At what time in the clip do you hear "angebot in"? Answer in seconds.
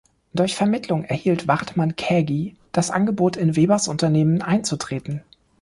2.89-3.55